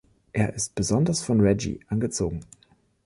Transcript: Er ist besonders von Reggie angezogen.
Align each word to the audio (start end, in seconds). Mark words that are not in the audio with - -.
Er 0.33 0.55
ist 0.55 0.73
besonders 0.73 1.21
von 1.21 1.41
Reggie 1.41 1.79
angezogen. 1.85 2.39